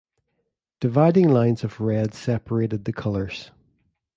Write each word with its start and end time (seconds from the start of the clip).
Dividing 0.79 1.29
lines 1.29 1.63
of 1.63 1.79
red 1.79 2.15
separated 2.15 2.85
the 2.85 2.91
colors. 2.91 3.51